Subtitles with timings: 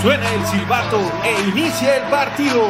[0.00, 2.62] Suena el silbato e inicia el partido.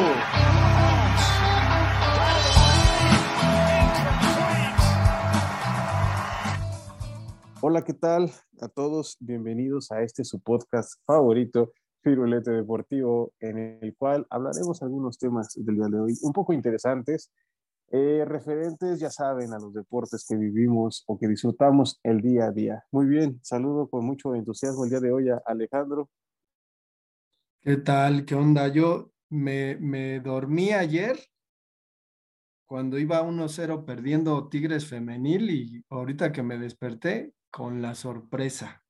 [7.61, 9.15] Hola, ¿qué tal a todos?
[9.21, 15.75] Bienvenidos a este su podcast favorito, Firulete Deportivo, en el cual hablaremos algunos temas del
[15.75, 17.31] día de hoy un poco interesantes,
[17.91, 22.51] eh, referentes, ya saben, a los deportes que vivimos o que disfrutamos el día a
[22.51, 22.83] día.
[22.91, 26.09] Muy bien, saludo con mucho entusiasmo el día de hoy a Alejandro.
[27.63, 28.25] ¿Qué tal?
[28.25, 28.69] ¿Qué onda?
[28.69, 31.19] Yo me, me dormí ayer
[32.65, 38.83] cuando iba 1-0 perdiendo Tigres femenil y ahorita que me desperté con la sorpresa.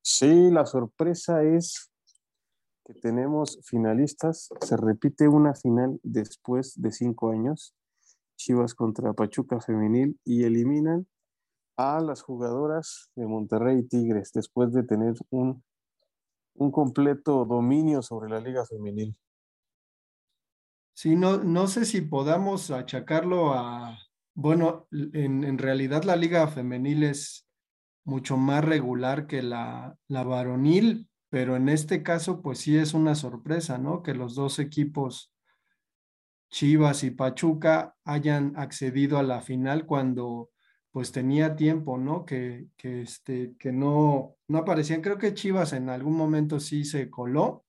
[0.00, 1.90] Sí, la sorpresa es
[2.84, 4.50] que tenemos finalistas.
[4.60, 7.74] Se repite una final después de cinco años.
[8.36, 11.08] Chivas contra Pachuca femenil y eliminan
[11.76, 15.64] a las jugadoras de Monterrey Tigres después de tener un,
[16.58, 19.16] un completo dominio sobre la liga femenil.
[20.94, 23.98] Sí, no, no sé si podamos achacarlo a,
[24.34, 27.46] bueno, en, en realidad la liga femenil es
[28.04, 33.14] mucho más regular que la, la varonil, pero en este caso pues sí es una
[33.14, 34.02] sorpresa, ¿no?
[34.02, 35.34] Que los dos equipos,
[36.50, 40.50] Chivas y Pachuca, hayan accedido a la final cuando
[40.96, 42.24] pues tenía tiempo, ¿no?
[42.24, 45.02] Que, que, este, que no, no aparecían.
[45.02, 47.66] Creo que Chivas en algún momento sí se coló,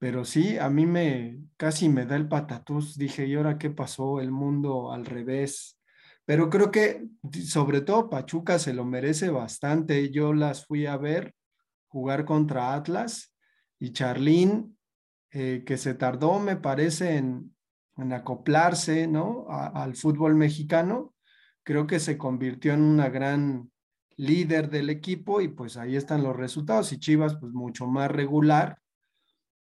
[0.00, 2.98] pero sí, a mí me casi me da el patatús.
[2.98, 4.20] Dije, ¿y ahora qué pasó?
[4.20, 5.78] El mundo al revés.
[6.24, 7.06] Pero creo que
[7.44, 10.10] sobre todo Pachuca se lo merece bastante.
[10.10, 11.32] Yo las fui a ver
[11.86, 13.36] jugar contra Atlas
[13.78, 14.76] y Charlín,
[15.30, 17.54] eh, que se tardó, me parece, en,
[17.96, 19.46] en acoplarse, ¿no?
[19.48, 21.12] Al fútbol mexicano.
[21.66, 23.72] Creo que se convirtió en una gran
[24.16, 26.92] líder del equipo y pues ahí están los resultados.
[26.92, 28.78] Y Chivas, pues mucho más regular,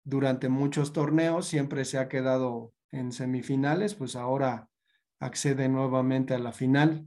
[0.03, 4.71] durante muchos torneos, siempre se ha quedado en semifinales, pues ahora
[5.19, 7.07] accede nuevamente a la final.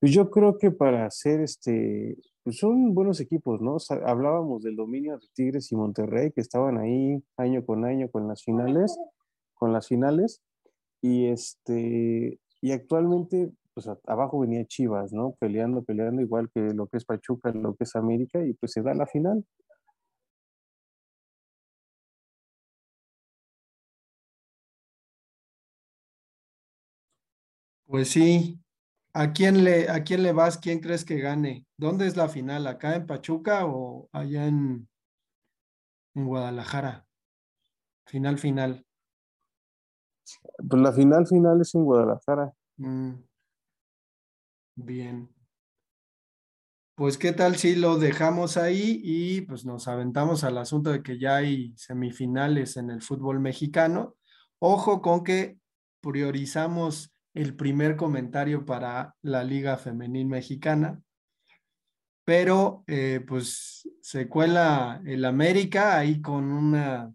[0.00, 3.76] Pues yo creo que para hacer este, pues son buenos equipos, ¿no?
[4.04, 8.42] Hablábamos del dominio de Tigres y Monterrey, que estaban ahí año con año con las
[8.42, 8.98] finales,
[9.54, 10.42] con las finales,
[11.00, 15.34] y este, y actualmente, pues abajo venía Chivas, ¿no?
[15.40, 18.82] Peleando, peleando, igual que lo que es Pachuca, lo que es América, y pues se
[18.82, 19.44] da la final.
[27.86, 28.58] Pues sí.
[29.14, 30.58] ¿A quién le, a quién le vas?
[30.58, 31.66] ¿Quién crees que gane?
[31.78, 32.66] ¿Dónde es la final?
[32.66, 34.88] ¿Acá en Pachuca o allá en,
[36.14, 37.06] en Guadalajara?
[38.06, 38.84] Final, final.
[40.68, 42.52] Pues la final final es en Guadalajara.
[42.76, 43.14] Mm.
[44.76, 45.28] Bien.
[46.94, 51.18] Pues qué tal si lo dejamos ahí y pues nos aventamos al asunto de que
[51.18, 54.16] ya hay semifinales en el fútbol mexicano.
[54.58, 55.58] Ojo con que
[56.00, 61.00] priorizamos el primer comentario para la Liga Femenil Mexicana.
[62.24, 67.12] Pero eh, pues se cuela el América ahí con una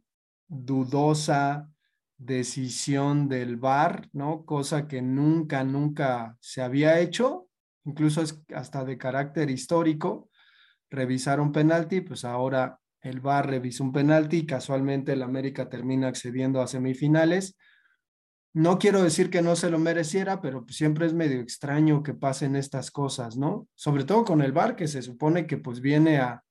[0.48, 1.70] dudosa
[2.18, 4.46] decisión del VAR, ¿no?
[4.46, 7.48] Cosa que nunca, nunca se había hecho,
[7.86, 8.24] incluso
[8.54, 10.30] hasta de carácter histórico.
[10.90, 16.62] Revisar un penalti, pues ahora el VAR revisó un penalti casualmente el América termina accediendo
[16.62, 17.56] a semifinales
[18.58, 22.56] no quiero decir que no se lo mereciera, pero siempre es medio extraño que pasen
[22.56, 23.68] estas cosas, ¿no?
[23.76, 26.44] Sobre todo con el VAR, que se supone que pues viene a,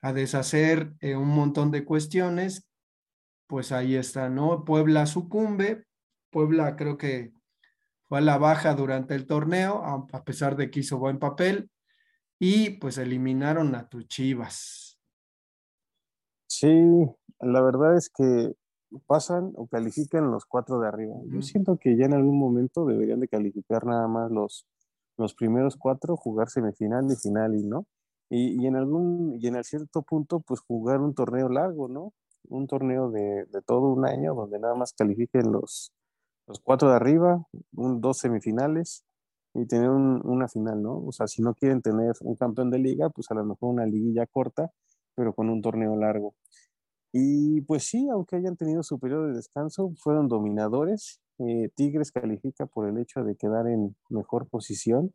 [0.00, 2.69] a deshacer eh, un montón de cuestiones,
[3.50, 4.64] pues ahí está, ¿no?
[4.64, 5.84] Puebla sucumbe,
[6.30, 7.32] Puebla creo que
[8.08, 11.68] fue a la baja durante el torneo, a, pesar de que hizo buen papel,
[12.38, 15.00] y pues eliminaron a tus Chivas.
[16.46, 16.70] Sí,
[17.40, 18.54] la verdad es que
[19.08, 21.16] pasan o califican los cuatro de arriba.
[21.26, 24.64] Yo siento que ya en algún momento deberían de calificar nada más los,
[25.16, 27.84] los primeros cuatro, jugar semifinal y final, y ¿no?
[28.28, 32.12] Y, y, en algún, y en cierto punto, pues jugar un torneo largo, ¿no?
[32.48, 35.92] Un torneo de, de todo un año donde nada más califiquen los,
[36.46, 37.46] los cuatro de arriba,
[37.76, 39.04] un, dos semifinales
[39.54, 41.04] y tener una final, ¿no?
[41.04, 43.86] O sea, si no quieren tener un campeón de liga, pues a lo mejor una
[43.86, 44.70] liguilla corta,
[45.14, 46.34] pero con un torneo largo.
[47.12, 51.20] Y pues sí, aunque hayan tenido su periodo de descanso, fueron dominadores.
[51.38, 55.12] Eh, Tigres califica por el hecho de quedar en mejor posición.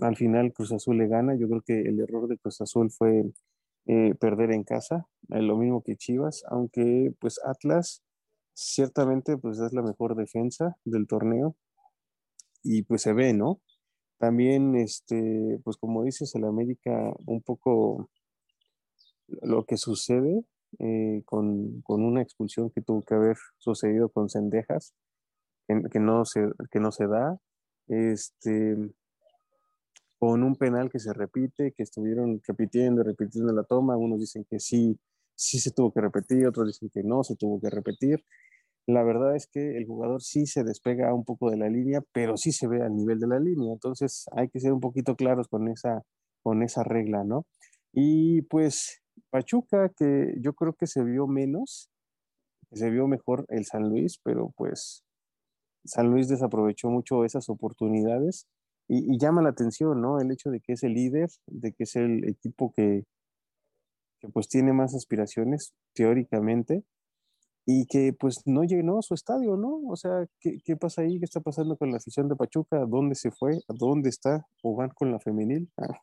[0.00, 1.34] Al final Cruz Azul le gana.
[1.36, 3.24] Yo creo que el error de Cruz Azul fue
[3.86, 8.02] eh, perder en casa, eh, lo mismo que Chivas, aunque pues Atlas
[8.54, 11.56] ciertamente pues es la mejor defensa del torneo
[12.62, 13.60] y pues se ve, ¿no?
[14.18, 18.10] También, este, pues como dices, el América un poco
[19.28, 20.44] lo que sucede
[20.78, 24.94] eh, con, una expulsión que tuvo que haber sucedido con Cendejas,
[25.68, 27.38] que, no se, que no se da,
[27.88, 28.76] este,
[30.26, 34.58] con un penal que se repite, que estuvieron repitiendo, repitiendo la toma, unos dicen que
[34.58, 34.98] sí,
[35.36, 38.24] sí se tuvo que repetir, otros dicen que no se tuvo que repetir.
[38.88, 42.36] La verdad es que el jugador sí se despega un poco de la línea, pero
[42.36, 45.46] sí se ve al nivel de la línea, entonces hay que ser un poquito claros
[45.46, 46.02] con esa,
[46.42, 47.46] con esa regla, ¿no?
[47.92, 51.88] Y pues Pachuca, que yo creo que se vio menos,
[52.72, 55.04] se vio mejor el San Luis, pero pues
[55.84, 58.48] San Luis desaprovechó mucho esas oportunidades
[58.88, 60.20] y, llama la atención, ¿no?
[60.20, 63.04] El hecho de que es el líder, de que es el equipo que,
[64.20, 66.84] que pues tiene más aspiraciones, teóricamente,
[67.64, 69.80] y que pues no llenó su estadio, ¿no?
[69.88, 71.18] O sea, ¿qué, ¿qué, pasa ahí?
[71.18, 72.84] ¿Qué está pasando con la afición de Pachuca?
[72.86, 73.56] ¿Dónde se fue?
[73.68, 74.46] ¿A dónde está?
[74.62, 75.68] ¿O van con la femenil?
[75.76, 76.00] Ah.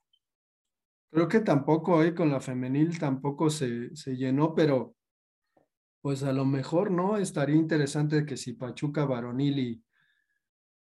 [1.10, 4.96] Creo que tampoco ahí con la femenil tampoco se, se llenó, pero
[6.02, 7.18] pues a lo mejor, ¿no?
[7.18, 9.84] Estaría interesante que si Pachuca varonil y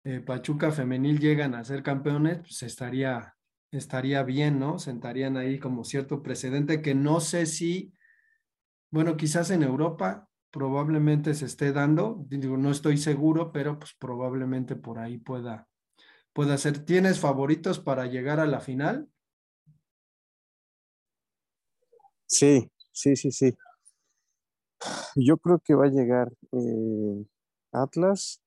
[0.05, 3.37] eh, Pachuca femenil llegan a ser campeones, pues estaría,
[3.71, 4.79] estaría bien, ¿no?
[4.79, 7.93] Sentarían ahí como cierto precedente que no sé si,
[8.91, 14.77] bueno, quizás en Europa probablemente se esté dando, digo, no estoy seguro, pero pues probablemente
[14.77, 15.69] por ahí pueda,
[16.33, 16.85] pueda ser.
[16.85, 19.09] ¿Tienes favoritos para llegar a la final?
[22.27, 23.57] Sí, sí, sí, sí.
[25.17, 27.25] Yo creo que va a llegar eh,
[27.73, 28.42] Atlas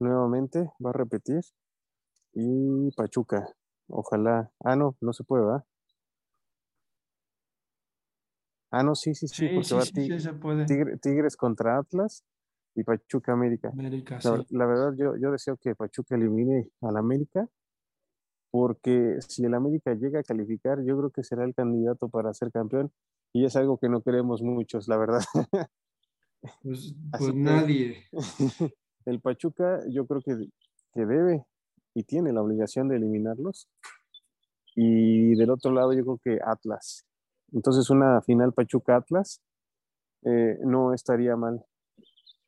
[0.00, 1.40] nuevamente, va a repetir.
[2.32, 3.46] Y Pachuca,
[3.88, 4.50] ojalá.
[4.64, 5.64] Ah, no, no se puede, ¿verdad?
[8.70, 10.64] Ah, no, sí, sí, sí, sí, sí, se puede.
[10.66, 12.24] Tigres contra Atlas
[12.76, 13.70] y Pachuca América.
[13.70, 17.48] América la, la, verdad, yo, yo deseo que Pachuca elimine al América
[18.50, 22.50] porque si el América llega a calificar, yo creo que será el candidato para ser
[22.50, 22.92] campeón
[23.32, 25.22] y es algo que no queremos muchos, la verdad.
[26.62, 28.08] Pues, pues nadie.
[29.10, 30.36] el Pachuca yo creo que,
[30.94, 31.44] que debe
[31.94, 33.68] y tiene la obligación de eliminarlos.
[34.74, 37.04] Y del otro lado yo creo que Atlas.
[37.52, 39.42] Entonces una final Pachuca-Atlas
[40.24, 41.64] eh, no estaría mal.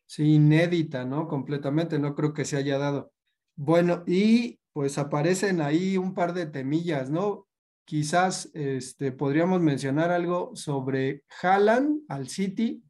[0.06, 1.26] Sí, inédita, ¿no?
[1.26, 3.12] Completamente, no creo que se haya dado.
[3.56, 7.46] Bueno, y pues aparecen ahí un par de temillas, ¿no?
[7.84, 12.82] Quizás este, podríamos mencionar algo sobre Haaland al City,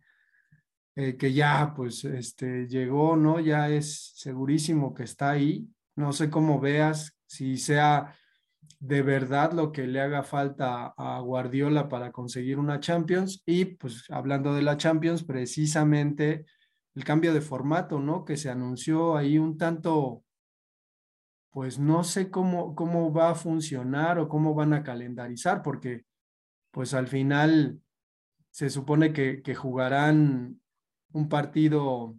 [0.94, 3.40] eh, que ya pues este, llegó, ¿no?
[3.40, 5.68] Ya es segurísimo que está ahí.
[5.96, 8.14] No sé cómo veas, si sea
[8.78, 13.42] de verdad lo que le haga falta a Guardiola para conseguir una Champions.
[13.46, 16.46] Y pues hablando de la Champions, precisamente
[16.94, 18.24] el cambio de formato, ¿no?
[18.24, 20.24] Que se anunció ahí un tanto
[21.52, 26.06] pues no sé cómo, cómo va a funcionar o cómo van a calendarizar, porque
[26.70, 27.78] pues al final
[28.50, 30.61] se supone que, que jugarán
[31.12, 32.16] un partido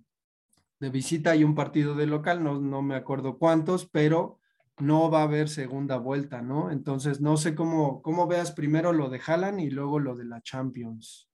[0.79, 4.39] de visita y un partido de local, no, no me acuerdo cuántos, pero
[4.79, 6.71] no va a haber segunda vuelta, ¿no?
[6.71, 10.41] Entonces, no sé cómo, cómo veas primero lo de Haaland y luego lo de la
[10.41, 11.29] Champions.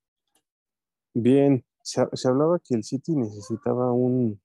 [1.13, 4.39] Bien, se, se hablaba que el City necesitaba un,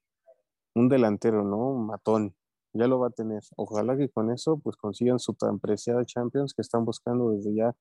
[0.73, 1.57] un delantero, ¿no?
[1.57, 2.35] Un matón
[2.75, 3.41] ya lo va a tener.
[3.55, 7.75] Ojalá que con eso pues consigan su tan preciada Champions que están buscando desde ya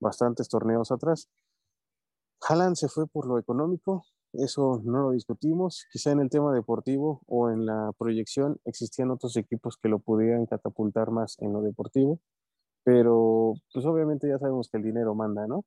[0.00, 1.28] bastantes torneos atrás.
[2.48, 5.86] Haaland se fue por lo económico, eso no lo discutimos.
[5.92, 10.46] Quizá en el tema deportivo o en la proyección existían otros equipos que lo pudieran
[10.46, 12.20] catapultar más en lo deportivo,
[12.84, 15.64] pero pues obviamente ya sabemos que el dinero manda, ¿no?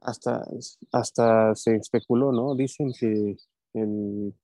[0.00, 0.46] Hasta,
[0.92, 2.54] hasta se especuló, ¿no?
[2.54, 3.36] Dicen que
[3.74, 4.34] el,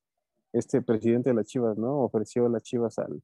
[0.52, 2.00] este presidente de las Chivas, ¿no?
[2.00, 3.23] Ofreció a las Chivas al,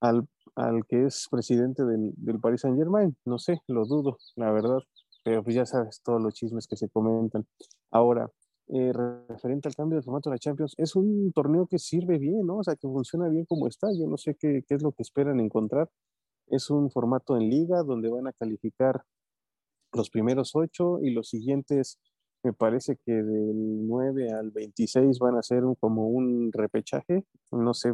[0.00, 3.16] al, al que es presidente del, del Paris Saint Germain.
[3.24, 4.80] No sé, lo dudo, la verdad,
[5.24, 7.46] pero pues ya sabes todos los chismes que se comentan.
[7.90, 8.30] Ahora,
[8.68, 8.92] eh,
[9.28, 12.58] referente al cambio de formato de la Champions, es un torneo que sirve bien, ¿no?
[12.58, 13.88] O sea, que funciona bien como está.
[13.92, 15.90] Yo no sé qué, es lo que esperan encontrar.
[16.46, 19.04] Es un formato en liga donde van a calificar
[19.92, 21.98] los primeros ocho y los siguientes,
[22.42, 27.24] me parece que del 9 al 26 van a ser como un repechaje.
[27.50, 27.92] No sé,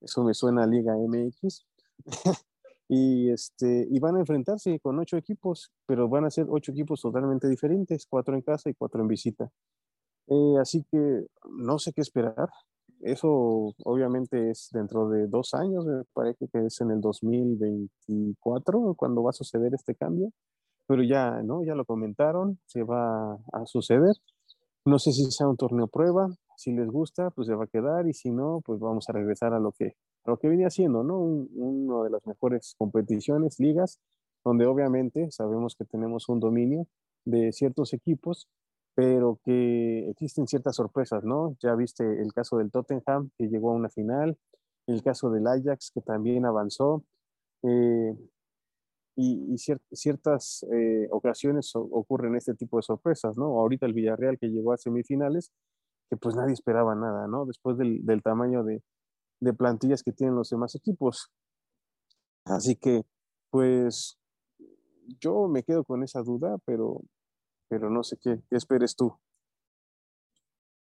[0.00, 1.66] eso me suena a Liga MX.
[2.88, 7.00] y, este, y van a enfrentarse con ocho equipos, pero van a ser ocho equipos
[7.00, 9.50] totalmente diferentes, cuatro en casa y cuatro en visita.
[10.28, 12.48] Eh, así que no sé qué esperar.
[13.00, 19.22] Eso obviamente es dentro de dos años, me parece que es en el 2024 cuando
[19.22, 20.32] va a suceder este cambio,
[20.86, 21.62] pero ya, ¿no?
[21.64, 24.16] Ya lo comentaron, se va a suceder.
[24.84, 28.08] No sé si sea un torneo prueba, si les gusta, pues se va a quedar
[28.08, 31.04] y si no, pues vamos a regresar a lo que, a lo que venía haciendo,
[31.04, 31.20] ¿no?
[31.20, 34.00] una de las mejores competiciones, ligas,
[34.44, 36.86] donde obviamente sabemos que tenemos un dominio
[37.24, 38.48] de ciertos equipos
[38.96, 41.54] pero que existen ciertas sorpresas, ¿no?
[41.62, 44.38] Ya viste el caso del Tottenham, que llegó a una final,
[44.86, 47.04] el caso del Ajax, que también avanzó,
[47.62, 48.16] eh,
[49.16, 49.56] y,
[49.92, 53.60] ciertas eh, ocasiones ocurren este tipo de sorpresas, ¿no?
[53.60, 55.52] Ahorita el Villarreal que llegó a semifinales,
[56.08, 57.44] que pues nadie esperaba nada, ¿no?
[57.44, 58.82] Después del, del tamaño de,
[59.40, 61.30] de plantillas que tienen los demás equipos.
[62.46, 63.02] Así que,
[63.50, 64.18] pues,
[65.20, 67.02] yo me quedo con esa duda, pero
[67.68, 69.18] pero no sé qué, esperes tú.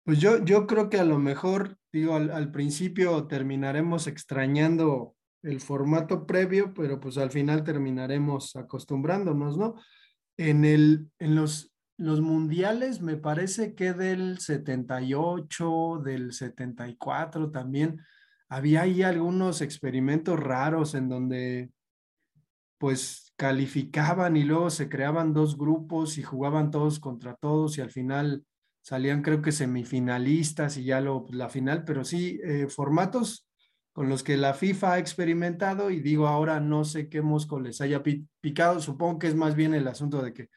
[0.04, 6.26] Pues yo, yo creo que a lo mejor, digo, al, principio terminaremos extrañando el formato
[6.26, 9.74] previo, pero pues al final terminaremos acostumbrándonos, ¿no?
[10.38, 18.00] En, el, en los, los mundiales me parece que del 78, del 74 también,
[18.48, 21.70] había ahí algunos experimentos raros en donde
[22.78, 27.90] pues calificaban y luego se creaban dos grupos y jugaban todos contra todos y al
[27.90, 28.44] final
[28.82, 33.46] salían creo que semifinalistas y ya lo, pues, la final, pero sí, eh, formatos
[33.92, 37.80] con los que la FIFA ha experimentado y digo ahora no sé qué mosco les
[37.80, 38.02] haya
[38.40, 40.48] picado, supongo que es más bien el asunto de que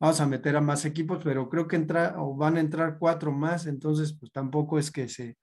[0.00, 3.66] vamos a meter a más equipos, pero creo que entra, van a entrar cuatro más,
[3.66, 5.36] entonces pues tampoco es que se,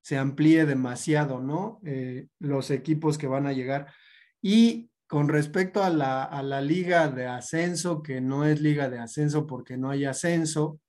[0.00, 1.80] se amplíe demasiado, ¿no?
[1.84, 3.92] Eh, los equipos que van a llegar.
[4.40, 8.98] Y con respecto a la, a la liga de ascenso, que no es liga de
[8.98, 10.80] ascenso porque no hay ascenso,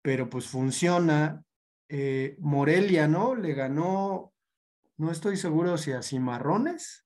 [0.00, 1.42] pero pues funciona.
[1.88, 3.34] Eh, Morelia, ¿no?
[3.34, 4.32] Le ganó,
[4.96, 7.04] no estoy seguro si a Cimarrones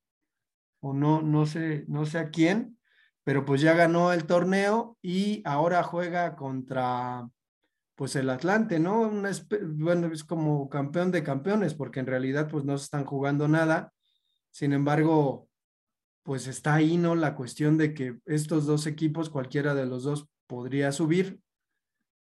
[0.80, 2.78] o no, no sé, no sé a quién,
[3.24, 7.26] pero pues ya ganó el torneo y ahora juega contra
[7.94, 9.10] pues el Atlante, ¿no?
[9.68, 13.94] bueno, es como campeón de campeones, porque en realidad pues no se están jugando nada.
[14.50, 15.45] Sin embargo,
[16.26, 17.14] pues está ahí, ¿no?
[17.14, 21.38] La cuestión de que estos dos equipos, cualquiera de los dos podría subir.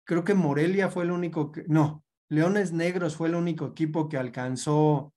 [0.03, 4.17] Creo que Morelia fue el único que, no, Leones Negros fue el único equipo que
[4.17, 5.11] alcanzó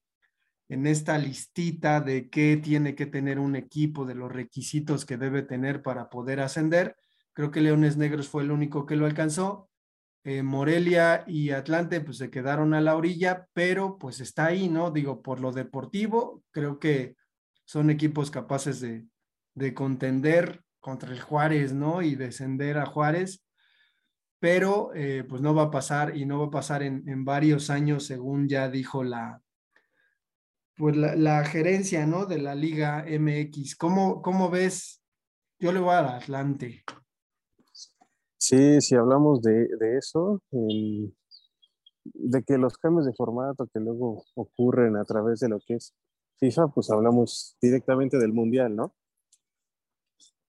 [0.69, 5.43] en esta listita de qué tiene que tener un equipo, de los requisitos que debe
[5.43, 6.95] tener para poder ascender.
[7.33, 9.69] Creo que Leones Negros fue el único que lo alcanzó.
[10.23, 14.89] Eh, Morelia y Atlante pues se quedaron a la orilla, pero pues está ahí, ¿no?
[14.89, 17.15] Digo, por lo deportivo, creo que
[17.69, 22.01] son equipos capaces de, contender contra el Juárez, ¿no?
[22.01, 23.45] Y descender a Juárez,
[24.39, 28.07] pero eh, pues no va a pasar y no va a pasar en, varios años,
[28.07, 29.43] según ya dijo la,
[30.77, 32.25] pues la, gerencia, ¿no?
[32.25, 33.75] De la Liga MX.
[33.75, 35.03] ¿Cómo, cómo ves?
[35.59, 36.83] Yo le voy al Atlante.
[38.39, 40.41] Sí, si hablamos de, eso,
[42.03, 45.93] de que los cambios de formato que luego ocurren a través de lo que es
[46.39, 48.95] FIFA, pues hablamos directamente del Mundial, ¿no?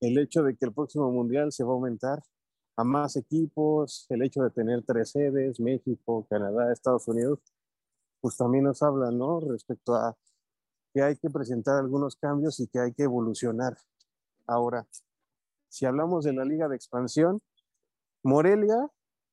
[0.00, 2.22] El hecho de que el próximo Mundial se va a aumentar
[2.76, 7.40] a más equipos, el hecho de tener tres sedes, México, Canadá, Estados Unidos,
[8.20, 9.40] pues también nos habla, ¿no?
[9.40, 10.16] Respecto a
[10.94, 13.76] que hay que presentar algunos cambios y que hay que evolucionar.
[14.46, 14.86] Ahora,
[15.68, 17.40] si hablamos de la liga de expansión,
[18.22, 18.88] Morelia,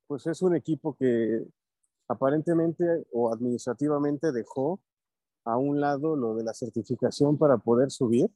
[0.08, 1.46] pues es un equipo que
[2.08, 4.80] aparentemente o administrativamente dejó
[5.48, 8.30] a un lado lo de la certificación para poder subir.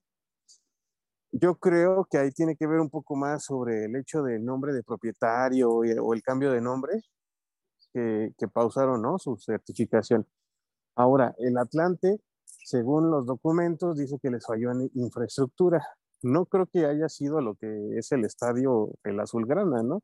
[1.34, 4.74] Yo creo que ahí tiene que ver un poco más sobre el hecho del nombre
[4.74, 7.02] de propietario o el cambio de nombre
[7.94, 9.18] que, que pausaron ¿no?
[9.20, 10.26] su certificación.
[10.96, 15.86] Ahora, el Atlante, según los documentos, dice que les falló en infraestructura.
[16.22, 20.02] No creo que haya sido lo que es el estadio El Azulgrana, ¿no?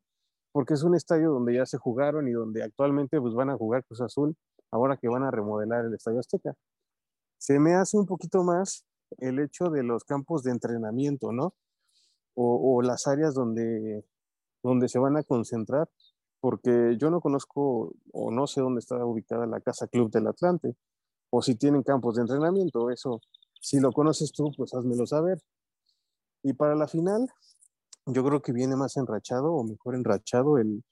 [0.52, 3.84] Porque es un estadio donde ya se jugaron y donde actualmente pues, van a jugar
[3.84, 4.36] Cruz Azul,
[4.70, 6.54] ahora que van a remodelar el Estadio Azteca
[7.38, 8.84] se me hace un poquito más
[9.18, 11.54] el hecho de los campos de entrenamiento, ¿no?
[12.40, 14.04] O, las áreas donde,
[14.62, 15.88] donde se van a concentrar,
[16.40, 20.76] porque yo no conozco o no sé dónde está ubicada la Casa Club del Atlante,
[21.30, 23.20] o si tienen campos de entrenamiento, eso,
[23.60, 25.42] si lo conoces tú, pues házmelo saber.
[26.44, 27.26] Y para la final,
[28.06, 30.84] yo creo que viene más enrachado o mejor enrachado el,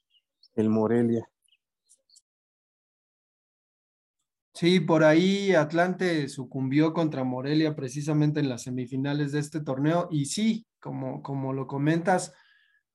[0.55, 1.29] el Morelia.
[4.59, 10.25] Sí, por ahí Atlante sucumbió contra Morelia precisamente en las semifinales de este torneo y
[10.25, 12.33] sí, como, como lo comentas,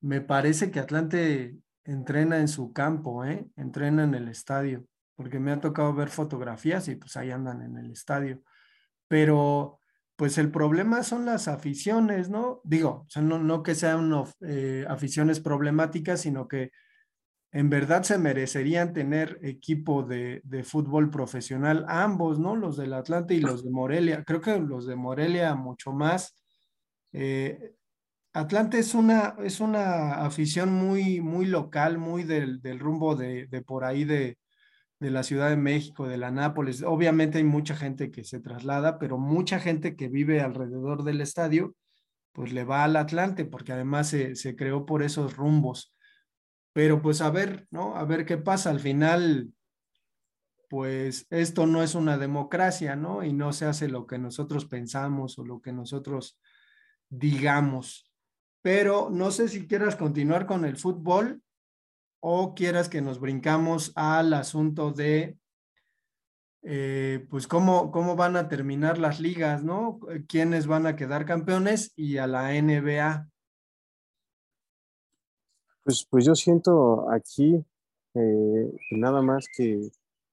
[0.01, 3.47] me parece que Atlante entrena en su campo, ¿eh?
[3.55, 7.79] entrena en el estadio, porque me ha tocado ver fotografías y pues ahí andan en
[7.79, 8.43] el estadio.
[9.07, 9.79] Pero
[10.17, 12.61] pues el problema son las aficiones, ¿no?
[12.65, 16.73] Digo, no, no que sean eh, aficiones problemáticas, sino que
[17.53, 22.57] en verdad se merecerían tener equipo de, fútbol profesional, ambos, ¿no?
[22.57, 24.25] Los del Atlante y los de Morelia.
[24.25, 26.35] Creo que los de Morelia mucho más.
[27.13, 27.75] Eh,
[28.33, 34.05] Atlante es una, es una afición muy, muy local, muy del, rumbo de, por ahí
[34.05, 34.39] de,
[34.99, 36.83] de la Ciudad de México, de la Nápoles.
[36.83, 41.75] Obviamente hay mucha gente que se traslada, pero mucha gente que vive alrededor del estadio,
[42.33, 45.92] pues le va al Atlante, porque además se, se creó por esos rumbos.
[46.73, 47.97] Pero pues a ver, ¿no?
[47.97, 48.71] A ver qué pasa.
[48.71, 49.53] Al final,
[50.69, 53.23] pues esto no es una democracia, ¿no?
[53.23, 56.39] Y no se hace lo que nosotros pensamos o lo que nosotros
[57.11, 58.11] digamos.
[58.63, 61.43] Pero no sé si quieras continuar con el fútbol
[62.21, 65.37] o quieras que nos brincamos al asunto de,
[66.63, 69.99] eh, pues, cómo, cómo van a terminar las ligas, ¿no?
[70.29, 73.32] ¿Quiénes van a quedar campeones y a la NBA?
[75.85, 77.65] Pues, pues yo siento aquí
[78.15, 79.91] eh, nada más que,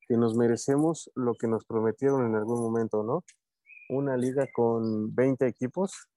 [0.07, 3.23] que, nos merecemos lo que nos prometieron en algún momento, ¿no?
[3.89, 6.09] Una liga con 20 equipos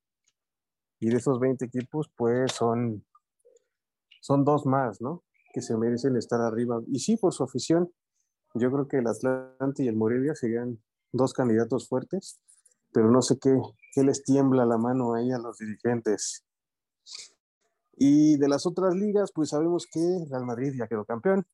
[1.00, 3.04] y de esos 20 equipos pues son,
[4.20, 5.24] son dos más, ¿no?
[5.54, 6.80] Que se merecen estar arriba.
[6.86, 7.90] Y sí, por su afición,
[8.54, 12.40] yo creo que el Atlante y el Morelia serían dos candidatos fuertes,
[12.92, 13.58] pero no sé qué,
[13.94, 16.44] qué les tiembla la mano ahí a los dirigentes.
[17.94, 21.44] Y de las otras ligas, pues sabemos que Real Madrid ya quedó campeón,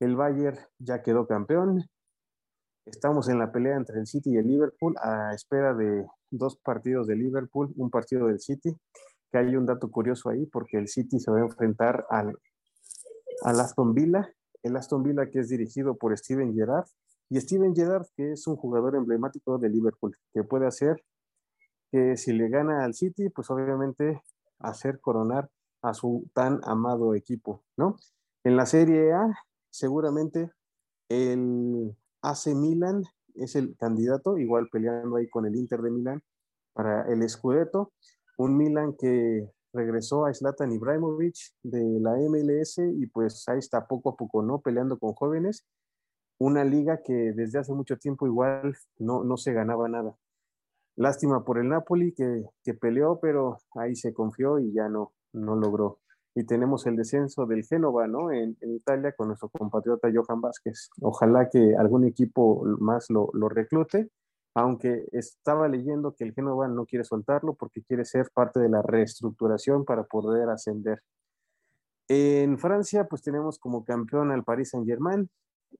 [0.00, 1.88] el Bayern ya quedó campeón,
[2.86, 7.06] estamos en la pelea entre el City y el Liverpool a espera de dos partidos
[7.06, 8.76] de Liverpool, un partido del City,
[9.30, 12.36] que hay un dato curioso ahí porque el City se va a enfrentar al,
[13.42, 14.28] al Aston Villa,
[14.62, 16.86] el Aston Villa que es dirigido por Steven Gerrard,
[17.30, 21.02] y Steven Gerrard que es un jugador emblemático de Liverpool, que puede hacer
[21.90, 24.22] que si le gana al City, pues obviamente
[24.58, 25.50] hacer coronar
[25.82, 27.96] a su tan amado equipo, ¿no?
[28.44, 29.38] En la Serie A,
[29.70, 30.50] seguramente
[31.08, 33.02] el AC Milan
[33.34, 36.22] es el candidato, igual peleando ahí con el Inter de Milán
[36.72, 37.92] para el Scudetto.
[38.38, 44.10] Un Milan que regresó a Zlatan Ibrahimovic de la MLS y pues ahí está poco
[44.10, 44.60] a poco, ¿no?
[44.60, 45.66] Peleando con jóvenes.
[46.38, 50.16] Una liga que desde hace mucho tiempo igual no, no se ganaba nada.
[50.96, 55.56] Lástima por el Napoli que, que peleó, pero ahí se confió y ya no, no
[55.56, 56.00] logró.
[56.34, 58.32] Y tenemos el descenso del Génova, ¿no?
[58.32, 60.88] En, Italia con nuestro compatriota Johan Vázquez.
[61.00, 64.10] Ojalá que algún equipo más lo, lo reclute,
[64.54, 68.82] aunque estaba leyendo que el Génova no quiere soltarlo porque quiere ser parte de la
[68.82, 71.02] reestructuración para poder ascender.
[72.08, 75.30] En Francia, pues tenemos como campeón al Paris Saint-Germain.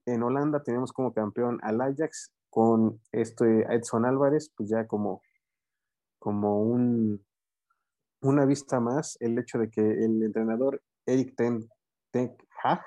[0.07, 5.23] En Holanda tenemos como campeón al Ajax con este Edson Álvarez, pues ya como,
[6.19, 7.25] como un,
[8.23, 11.69] una vista más el hecho de que el entrenador Eric Ten,
[12.63, 12.81] Hag,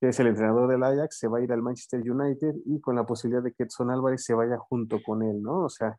[0.00, 2.96] que es el entrenador del Ajax, se va a ir al Manchester United y con
[2.96, 5.64] la posibilidad de que Edson Álvarez se vaya junto con él, ¿no?
[5.64, 5.98] O sea,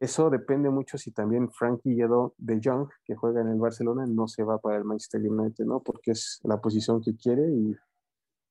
[0.00, 4.42] eso depende mucho si también Frankie de Jong, que juega en el Barcelona, no se
[4.42, 5.80] va para el Manchester United, ¿no?
[5.80, 7.76] Porque es la posición que quiere y,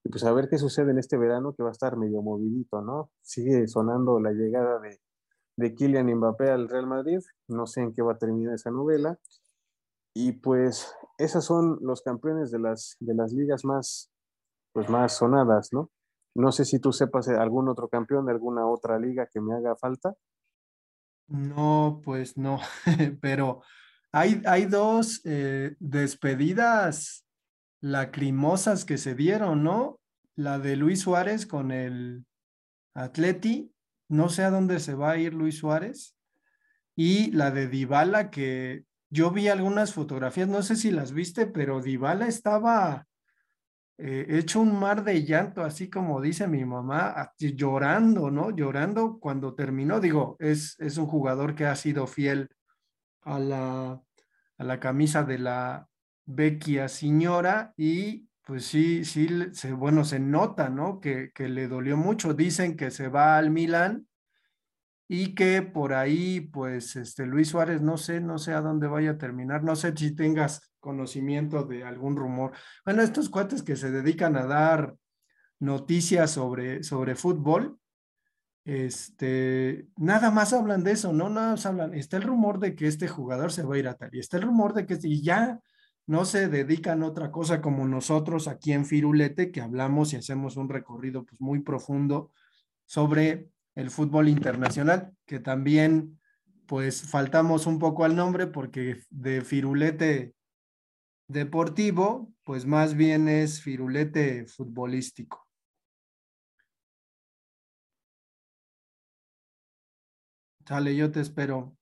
[0.03, 2.81] y pues a ver qué sucede en este verano que va a estar medio movidito,
[2.81, 3.11] ¿no?
[3.21, 4.99] Sigue sonando la llegada de
[5.57, 7.19] de Kylian Mbappé al Real Madrid.
[7.47, 9.19] No sé en qué va a terminar esa novela.
[10.13, 14.11] Y pues esos son los campeones de las, de las ligas más,
[14.73, 15.91] pues más sonadas, ¿no?
[16.35, 19.75] No sé si tú sepas algún otro campeón de alguna otra liga que me haga
[19.75, 20.15] falta.
[21.27, 22.59] No, pues no,
[23.21, 23.61] pero
[24.11, 27.25] hay, hay dos eh, despedidas
[27.81, 29.99] lacrimosas que se dieron, ¿no?
[30.35, 32.25] La de Luis Suárez con el
[32.93, 33.74] Atleti
[34.07, 36.15] no sé a dónde se va a ir Luis Suárez.
[36.95, 41.81] Y la de Dybala, que yo vi algunas fotografías, no sé si las viste, pero
[41.81, 43.05] Dybala estaba
[43.97, 48.51] eh, hecho un mar de llanto, así como dice mi mamá, llorando, ¿no?
[48.51, 49.99] Llorando cuando terminó.
[49.99, 52.49] Digo, es, es un jugador que ha sido fiel
[53.21, 54.01] a la,
[54.57, 55.87] a la camisa de la
[56.25, 59.27] Vecchia Señora y pues sí, sí,
[59.71, 60.99] bueno, se nota, ¿no?
[60.99, 62.35] Que, que le dolió mucho.
[62.35, 64.07] Dicen que se va al Milan
[65.07, 69.11] y que por ahí, pues, este Luis Suárez, no sé, no sé a dónde vaya
[69.11, 72.51] a terminar, no sé si tengas conocimiento de algún rumor.
[72.85, 74.95] Bueno, estos cuates que se dedican a dar
[75.59, 77.79] noticias sobre, sobre fútbol,
[78.63, 82.85] este, nada más hablan de eso, no nada más hablan, está el rumor de que
[82.85, 85.23] este jugador se va a ir a tal, y está el rumor de que, y
[85.23, 85.59] ya
[86.07, 90.57] no se dedican a otra cosa como nosotros aquí en Firulete, que hablamos y hacemos
[90.57, 92.31] un recorrido pues muy profundo
[92.85, 96.19] sobre el fútbol internacional, que también
[96.67, 100.35] pues faltamos un poco al nombre porque de Firulete
[101.27, 105.45] deportivo, pues más bien es Firulete futbolístico.
[110.67, 111.77] Sale, yo te espero.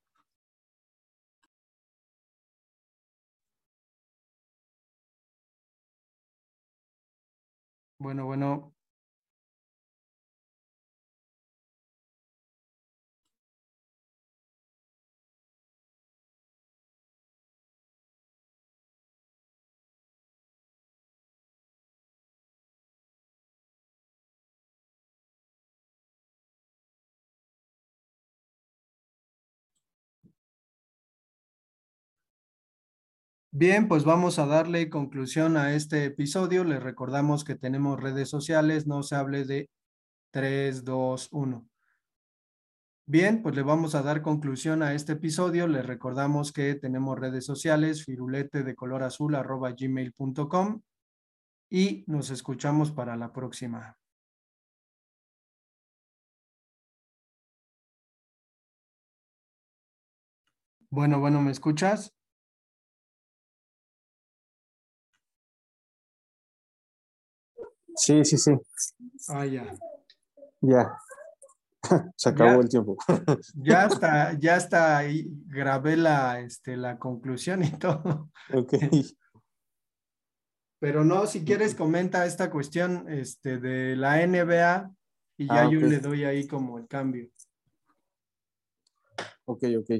[8.03, 8.72] Bueno, bueno.
[33.55, 36.63] Bien, pues vamos a darle conclusión a este episodio.
[36.63, 39.69] Les recordamos que tenemos redes sociales, no se hable de
[40.31, 41.69] 3, 2, 1.
[43.05, 45.67] Bien, pues le vamos a dar conclusión a este episodio.
[45.67, 50.81] Les recordamos que tenemos redes sociales, firulete de color azul arroba gmail.com
[51.69, 53.97] y nos escuchamos para la próxima.
[60.89, 62.15] Bueno, bueno, ¿me escuchas?
[67.95, 68.51] Sí, sí, sí.
[69.29, 69.75] Ah, ya.
[70.62, 70.97] Ya.
[72.15, 72.97] Se acabó el tiempo.
[73.56, 78.29] ya está, ya está ahí, grabé la, este, la conclusión y todo.
[78.53, 78.73] Ok.
[80.79, 84.91] Pero no, si quieres comenta esta cuestión este, de la NBA
[85.38, 87.29] y ya Ah, yo le doy ahí como el cambio.
[89.45, 89.91] Ok, ok.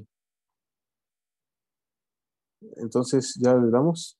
[2.78, 4.20] Entonces, ¿ya le damos?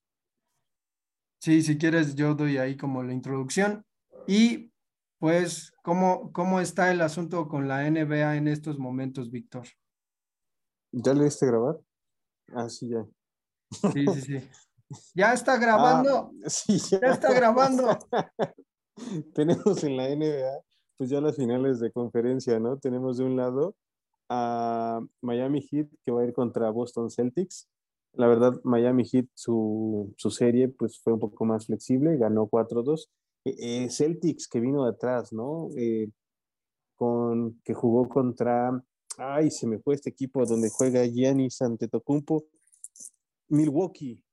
[1.44, 3.86] Sí, si quieres yo doy ahí como la introducción.
[4.28, 4.72] Y
[5.20, 9.68] pues, ¿cómo, cómo está el asunto con la NBA en estos momentos, Víctor?
[10.94, 11.82] ¿Ya le diste grabar?
[12.54, 13.06] Ah, sí, ya.
[13.92, 14.50] Sí, sí, sí.
[15.14, 17.02] Ya está grabando, Ah, sí, ya.
[17.02, 17.90] ya está grabando.
[19.36, 20.62] Tenemos en la NBA,
[20.96, 22.80] pues ya las finales de conferencia, ¿no?
[22.80, 23.76] Tenemos de un lado
[24.30, 27.68] a Miami Heat que va a ir contra Boston Celtics.
[28.16, 33.10] La verdad, Miami Heat, su, su serie, pues fue un poco más flexible, ganó 4-2.
[33.46, 35.70] Eh, eh, Celtics que vino de atrás, ¿no?
[35.76, 36.10] Eh,
[36.96, 38.72] con, que jugó contra,
[39.18, 42.46] ay, se me fue este equipo donde juega Giannis Antetokounmpo,
[43.50, 44.24] Milwaukee.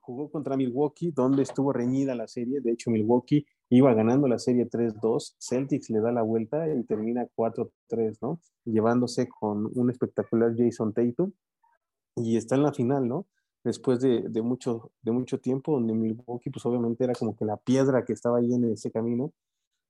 [0.00, 2.60] Jugó contra Milwaukee, donde estuvo reñida la serie.
[2.60, 5.36] De hecho, Milwaukee iba ganando la serie 3-2.
[5.38, 8.40] Celtics le da la vuelta y termina 4-3, ¿no?
[8.64, 11.32] Llevándose con un espectacular Jason Tatum.
[12.16, 13.26] Y está en la final, ¿no?
[13.64, 18.04] Después de, mucho, de mucho tiempo, donde Milwaukee, pues obviamente era como que la piedra
[18.04, 19.32] que estaba ahí en ese camino,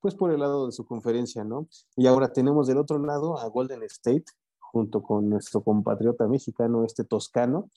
[0.01, 1.69] pues por el lado de su conferencia, ¿no?
[1.97, 4.27] Y ahora tenemos del otro lado a Golden State,
[4.59, 7.69] junto con nuestro compatriota mexicano, este toscano,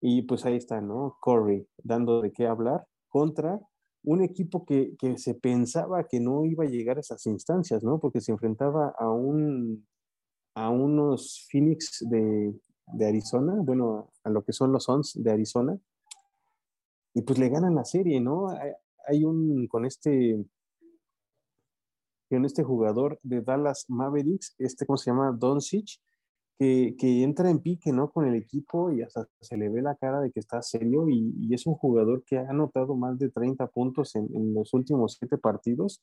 [0.00, 1.18] y pues ahí está, ¿no?
[1.22, 3.60] Curry, dando de qué hablar contra
[4.04, 8.00] un equipo que, que, se pensaba que no iba a llegar a esas instancias, ¿no?
[8.00, 9.86] Porque se enfrentaba a, un,
[10.54, 12.52] a unos Phoenix de,
[12.92, 15.78] de Arizona, bueno, a lo que son los Suns de Arizona,
[17.14, 18.48] y pues le ganan la serie, ¿no?
[19.06, 20.44] Hay, un, con este,
[22.30, 25.32] con este jugador de Dallas Mavericks, este, ¿cómo se llama?
[25.32, 26.00] Doncic,
[26.58, 28.10] que, que, entra en pique, ¿no?
[28.10, 31.34] Con el equipo y hasta se le ve la cara de que está serio y,
[31.38, 35.16] y es un jugador que ha anotado más de 30 puntos en, en los últimos
[35.18, 36.02] siete partidos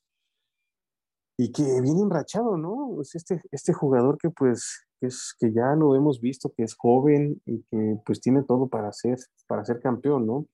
[1.40, 2.92] y que viene enrachado, ¿no?
[2.96, 7.40] Pues este, este jugador que pues es, que ya lo hemos visto, que es joven
[7.46, 10.44] y que pues tiene todo para ser, para ser campeón, ¿no?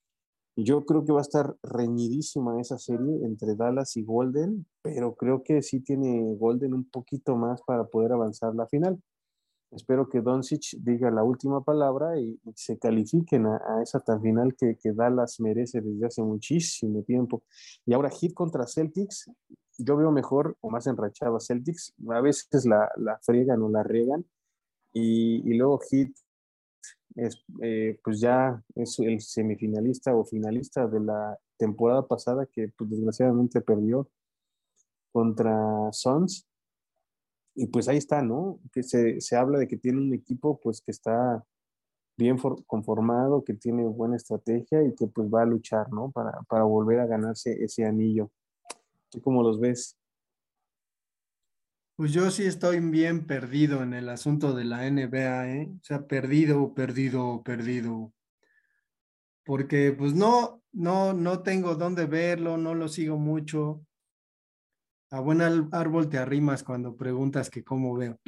[0.57, 5.43] Yo creo que va a estar reñidísima esa serie entre Dallas y Golden, pero creo
[5.43, 8.97] que sí tiene Golden un poquito más para poder avanzar la final.
[9.71, 14.23] Espero que Doncic diga la última palabra y, y se califiquen a, a, esa tan
[14.23, 17.43] final que, que Dallas merece desde hace muchísimo tiempo.
[17.85, 19.31] Y ahora Heat contra Celtics,
[19.79, 21.95] yo veo mejor o más enrachado a Celtics.
[22.09, 24.25] A veces la, la fregan o la regan.
[24.93, 26.13] Y, y luego Heat
[27.17, 32.91] es, eh, pues ya es el semifinalista o finalista de la temporada pasada que pues,
[32.91, 34.09] desgraciadamente perdió
[35.13, 36.47] contra Suns.
[37.57, 38.61] Y pues ahí está, ¿no?
[38.73, 41.43] Que se, se habla de que tiene un equipo pues que está
[42.17, 46.11] bien conformado, que tiene buena estrategia y que pues va a luchar, ¿no?
[46.11, 48.31] Para, para volver a ganarse ese anillo.
[49.11, 49.97] ¿Tú cómo los ves?
[51.97, 55.71] Pues yo sí estoy bien perdido en el asunto de la NBA, ¿eh?
[55.81, 58.13] O sea, perdido, perdido, perdido.
[59.47, 63.81] Porque pues no, no, no tengo dónde verlo, no lo sigo mucho.
[65.11, 68.19] A buen árbol te arrimas cuando preguntas que cómo veo.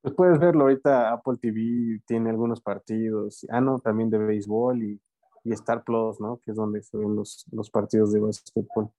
[0.00, 5.00] Pues puedes verlo ahorita, Apple TV tiene algunos partidos, ah, no, también de béisbol y,
[5.44, 6.40] y Star Plus, ¿no?
[6.44, 8.90] Que es donde se ven los, los partidos de básquetbol.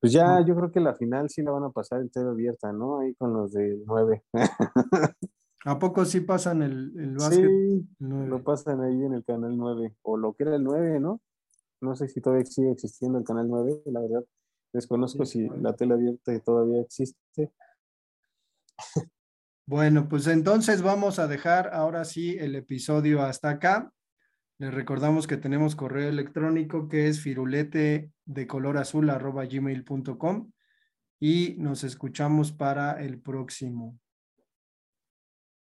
[0.00, 2.70] Pues ya, yo creo que la final sí la van a pasar en TV abierta,
[2.72, 3.00] ¿no?
[3.00, 4.22] Ahí con los de 9.
[5.64, 7.48] ¿A poco sí pasan el, el básquet?
[7.48, 11.22] Sí, lo pasan ahí en el canal 9, o lo que era el 9, ¿no?
[11.80, 14.24] No sé si todavía sigue existiendo el canal 9, la verdad.
[14.74, 17.52] Desconozco si la tele abierta todavía existe.
[19.66, 23.92] Bueno, pues entonces vamos a dejar ahora sí el episodio hasta acá.
[24.58, 30.52] Les recordamos que tenemos correo electrónico que es firulete de color azul arroba gmail.com
[31.18, 33.98] y nos escuchamos para el próximo.